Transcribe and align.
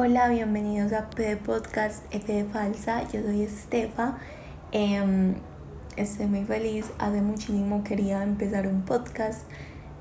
Hola, 0.00 0.28
bienvenidos 0.28 0.92
a 0.92 1.10
P 1.10 1.36
Podcast 1.38 2.04
F 2.14 2.32
de 2.32 2.44
Falsa. 2.44 3.02
Yo 3.10 3.20
soy 3.20 3.42
Estefa. 3.42 4.16
Em, 4.70 5.34
estoy 5.96 6.26
muy 6.26 6.44
feliz. 6.44 6.92
Hace 7.00 7.20
muchísimo 7.20 7.82
quería 7.82 8.22
empezar 8.22 8.68
un 8.68 8.82
podcast. 8.82 9.40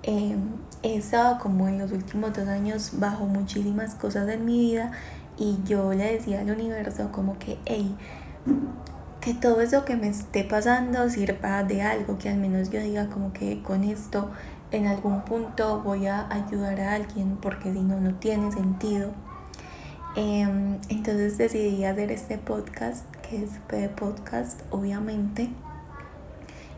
Eh, 0.04 0.38
he 0.84 0.98
estado 0.98 1.40
como 1.40 1.68
en 1.68 1.80
los 1.80 1.92
últimos 1.92 2.32
dos 2.32 2.48
años 2.48 2.92
bajo 3.00 3.26
muchísimas 3.26 3.96
cosas 3.96 4.30
en 4.30 4.46
mi 4.46 4.60
vida 4.60 4.92
y 5.36 5.58
yo 5.66 5.92
le 5.96 6.14
decía 6.14 6.42
al 6.42 6.52
universo 6.52 7.12
como 7.12 7.40
que, 7.40 7.58
hey, 7.66 7.98
que 9.20 9.34
todo 9.34 9.62
eso 9.62 9.84
que 9.84 9.96
me 9.96 10.10
esté 10.10 10.44
pasando 10.44 11.10
sirva 11.10 11.64
de 11.64 11.82
algo, 11.82 12.20
que 12.20 12.30
al 12.30 12.38
menos 12.38 12.70
yo 12.70 12.80
diga 12.82 13.10
como 13.10 13.34
que 13.34 13.64
con 13.64 13.84
esto 13.84 14.30
en 14.70 14.86
algún 14.86 15.22
punto 15.22 15.82
voy 15.82 16.06
a 16.06 16.32
ayudar 16.32 16.82
a 16.82 16.94
alguien 16.94 17.38
porque 17.42 17.74
si 17.74 17.82
no, 17.82 18.00
no 18.00 18.14
tiene 18.14 18.52
sentido. 18.52 19.12
Em, 20.20 20.80
entonces 20.90 21.38
decidí 21.38 21.86
hacer 21.86 22.12
este 22.12 22.40
podcast, 22.40 23.06
que 23.18 23.44
es 23.44 23.52
P 23.68 23.88
Podcast, 23.88 24.62
obviamente, 24.72 25.48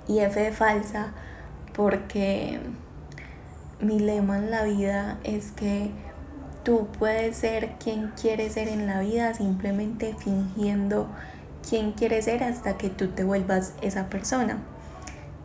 y 0.09 0.19
F 0.19 0.37
de 0.37 0.51
falsa, 0.51 1.13
porque 1.73 2.59
mi 3.79 3.97
lema 3.97 4.39
en 4.39 4.51
la 4.51 4.63
vida 4.63 5.19
es 5.23 5.53
que 5.53 5.89
tú 6.63 6.87
puedes 6.99 7.37
ser 7.37 7.77
quien 7.81 8.11
quieres 8.21 8.55
ser 8.55 8.67
en 8.67 8.87
la 8.87 8.99
vida 8.99 9.33
simplemente 9.33 10.17
fingiendo 10.19 11.07
quién 11.69 11.93
quieres 11.93 12.25
ser 12.25 12.43
hasta 12.43 12.77
que 12.77 12.89
tú 12.89 13.07
te 13.07 13.23
vuelvas 13.23 13.73
esa 13.81 14.09
persona. 14.09 14.57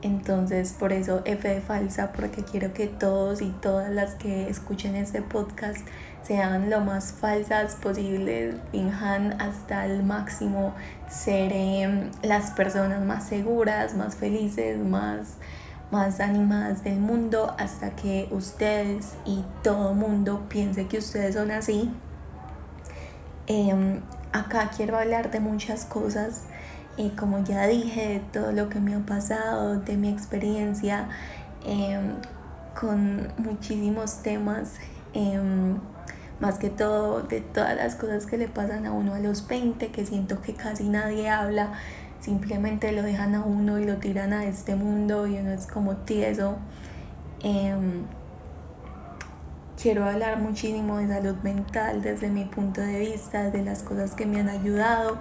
Entonces, 0.05 0.75
por 0.79 0.93
eso 0.93 1.23
F 1.25 1.49
de 1.49 1.63
falsa, 1.63 2.13
porque 2.13 2.45
quiero 2.45 2.75
que 2.75 2.89
todos 2.89 3.41
y 3.41 3.49
todas 3.63 3.91
las 3.91 4.15
que 4.17 4.51
escuchen 4.51 4.97
este 4.97 5.23
podcast 5.23 5.79
sean 6.23 6.69
lo 6.69 6.83
más 6.83 7.13
falsas 7.13 7.77
posibles, 7.77 8.55
finjan 8.71 9.41
hasta 9.41 9.87
el 9.87 10.03
máximo 10.03 10.75
ser 11.09 11.53
em, 11.55 12.11
las 12.23 12.51
personas 12.51 13.03
más 13.03 13.27
seguras, 13.27 13.95
más 13.95 14.15
felices, 14.15 14.79
más, 14.79 15.39
más 15.91 16.21
animadas 16.21 16.85
del 16.85 16.99
mundo, 16.99 17.55
hasta 17.59 17.97
que 17.97 18.29
ustedes 18.31 19.15
y 19.25 19.43
todo 19.63 19.95
mundo 19.95 20.45
piense 20.51 20.87
que 20.87 20.99
ustedes 20.99 21.35
son 21.35 21.51
así. 21.51 21.91
Em, 23.47 24.03
acá 24.35 24.71
quiero 24.77 24.99
hablar 24.99 25.31
de 25.31 25.41
muchas 25.41 25.87
cosas 25.87 26.43
y 26.97 27.11
como 27.11 27.43
ya 27.43 27.67
dije, 27.67 28.09
de 28.09 28.21
todo 28.21 28.53
lo 28.53 28.69
que 28.69 28.81
me 28.81 28.95
ha 28.95 29.01
pasado, 29.01 29.81
de 29.81 29.97
mi 29.97 30.09
experiencia 30.09 31.09
em, 31.67 32.15
con 32.79 33.29
muchísimos 33.39 34.23
temas, 34.23 34.75
em, 35.13 35.77
más 36.41 36.59
que 36.59 36.71
todo 36.71 37.23
de 37.23 37.41
todas 37.41 37.77
las 37.77 37.95
cosas 37.95 38.27
que 38.27 38.37
le 38.37 38.49
pasan 38.49 38.87
a 38.87 38.93
uno 38.93 39.15
a 39.15 39.19
los 39.19 39.47
20, 39.47 39.89
que 39.91 40.07
siento 40.07 40.41
que 40.41 40.55
casi 40.55 40.89
nadie 40.89 41.31
habla, 41.31 41.73
simplemente 42.21 42.93
lo 42.93 43.03
dejan 43.03 43.35
a 43.35 43.45
uno 43.45 43.79
y 43.79 43.85
lo 43.85 43.97
tiran 43.97 44.33
a 44.33 44.45
este 44.45 44.77
mundo 44.77 45.27
y 45.27 45.39
uno 45.39 45.53
es 45.53 45.67
como 45.67 45.97
tieso. 45.97 46.57
Em, 47.43 48.05
quiero 49.81 50.05
hablar 50.05 50.39
muchísimo 50.39 50.99
de 50.99 51.09
salud 51.09 51.37
mental 51.43 52.03
desde 52.03 52.31
mi 52.31 52.45
punto 52.45 52.81
de 52.81 53.01
vista, 53.01 53.51
de 53.51 53.63
las 53.65 53.83
cosas 53.83 54.13
que 54.13 54.27
me 54.27 54.41
han 54.41 54.49
ayudado 54.49 55.19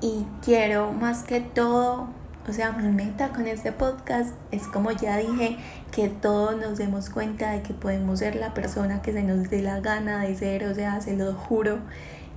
y 0.00 0.26
quiero 0.42 0.92
más 0.92 1.22
que 1.22 1.40
todo, 1.40 2.08
o 2.48 2.52
sea, 2.52 2.72
mi 2.72 2.88
meta 2.90 3.30
con 3.30 3.46
este 3.46 3.72
podcast 3.72 4.34
es 4.50 4.66
como 4.66 4.90
ya 4.90 5.16
dije, 5.16 5.56
que 5.92 6.08
todos 6.08 6.56
nos 6.56 6.78
demos 6.78 7.10
cuenta 7.10 7.52
de 7.52 7.62
que 7.62 7.74
podemos 7.74 8.18
ser 8.18 8.36
la 8.36 8.52
persona 8.54 9.00
que 9.02 9.12
se 9.12 9.22
nos 9.22 9.48
dé 9.50 9.62
la 9.62 9.80
gana 9.80 10.22
de 10.22 10.34
ser, 10.34 10.64
o 10.64 10.74
sea, 10.74 11.00
se 11.00 11.16
lo 11.16 11.32
juro. 11.34 11.78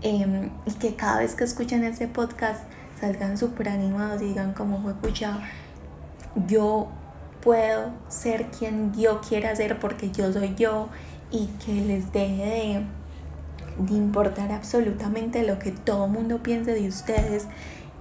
Em, 0.01 0.51
y 0.65 0.73
que 0.73 0.95
cada 0.95 1.19
vez 1.19 1.33
que 1.33 1.43
escuchan 1.43 1.83
este 1.83 2.07
podcast 2.07 2.61
salgan 2.99 3.37
súper 3.37 3.69
animados 3.69 4.21
y 4.21 4.25
digan 4.25 4.53
como 4.53 4.81
fue 4.81 4.93
pucha, 4.93 5.39
yo 6.47 6.87
puedo 7.41 7.91
ser 8.07 8.47
quien 8.47 8.93
yo 8.93 9.21
quiera 9.21 9.55
ser 9.55 9.79
porque 9.79 10.11
yo 10.11 10.31
soy 10.31 10.53
yo 10.55 10.89
y 11.31 11.47
que 11.65 11.73
les 11.73 12.11
deje 12.11 12.45
de 12.45 12.83
de 13.77 13.93
importar 13.93 14.51
absolutamente 14.51 15.43
lo 15.43 15.59
que 15.59 15.71
todo 15.71 16.07
mundo 16.07 16.41
piense 16.41 16.73
de 16.73 16.87
ustedes 16.87 17.47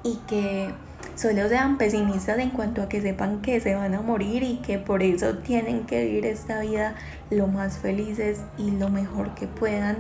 y 0.03 0.17
que 0.27 0.73
solo 1.15 1.49
sean 1.49 1.79
pesimistas 1.79 2.39
en 2.39 2.51
cuanto 2.51 2.83
a 2.83 2.89
que 2.89 3.01
sepan 3.01 3.41
que 3.41 3.61
se 3.61 3.75
van 3.75 3.95
a 3.95 4.01
morir 4.01 4.43
y 4.43 4.57
que 4.59 4.79
por 4.79 5.03
eso 5.03 5.39
tienen 5.39 5.85
que 5.85 6.05
vivir 6.05 6.27
esta 6.27 6.61
vida 6.61 6.95
lo 7.31 7.47
más 7.47 7.79
felices 7.79 8.41
y 8.59 8.71
lo 8.71 8.89
mejor 8.89 9.35
que 9.35 9.47
puedan. 9.47 9.97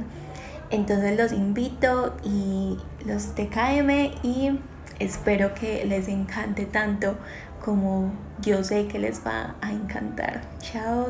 Entonces 0.70 1.16
los 1.16 1.32
invito 1.32 2.16
y 2.25 2.76
los 3.04 3.34
TKM 3.34 3.91
y 4.22 4.59
espero 4.98 5.54
que 5.54 5.84
les 5.84 6.09
encante 6.09 6.66
tanto 6.66 7.16
como 7.65 8.12
yo 8.41 8.62
sé 8.65 8.86
que 8.86 8.98
les 8.98 9.25
va 9.26 9.56
a 9.60 9.72
encantar. 9.72 10.42
Chao. 10.60 11.09